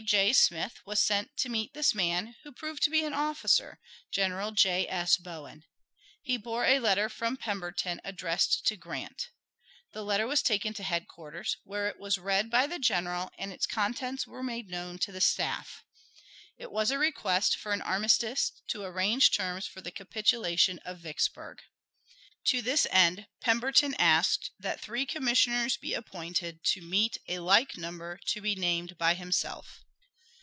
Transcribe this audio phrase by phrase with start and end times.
[0.03, 0.33] J.
[0.33, 3.79] Smith was sent to meet this man, who proved to be an officer,
[4.11, 4.87] General J.
[4.87, 5.15] S.
[5.15, 5.63] Bowen.
[6.23, 9.29] He bore a letter from Pemberton addressed to Grant.
[9.93, 13.67] The letter was taken to headquarters, where it was read by the general and its
[13.67, 15.83] contents were made known to the staff.
[16.57, 21.61] It was a request for an armistice to arrange terms for the capitulation of Vicksburg.
[22.45, 28.17] To this end Pemberton asked that three commissioners be appointed to meet a like number
[28.29, 29.83] to be named by himself.